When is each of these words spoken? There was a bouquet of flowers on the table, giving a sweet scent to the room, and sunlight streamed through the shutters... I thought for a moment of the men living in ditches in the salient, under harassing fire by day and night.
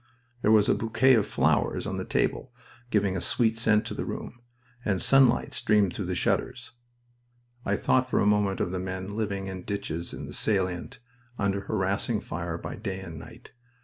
There 0.41 0.49
was 0.51 0.67
a 0.67 0.73
bouquet 0.73 1.13
of 1.13 1.27
flowers 1.27 1.85
on 1.85 1.97
the 1.97 2.05
table, 2.05 2.51
giving 2.89 3.15
a 3.15 3.21
sweet 3.21 3.59
scent 3.59 3.85
to 3.85 3.93
the 3.93 4.03
room, 4.03 4.39
and 4.83 4.99
sunlight 4.99 5.53
streamed 5.53 5.93
through 5.93 6.07
the 6.07 6.15
shutters... 6.15 6.71
I 7.65 7.75
thought 7.75 8.09
for 8.09 8.19
a 8.19 8.25
moment 8.25 8.59
of 8.61 8.71
the 8.71 8.79
men 8.79 9.15
living 9.15 9.45
in 9.45 9.61
ditches 9.61 10.11
in 10.11 10.25
the 10.25 10.33
salient, 10.33 10.97
under 11.37 11.61
harassing 11.61 12.19
fire 12.19 12.57
by 12.57 12.77
day 12.77 12.99
and 12.99 13.19
night. 13.19 13.51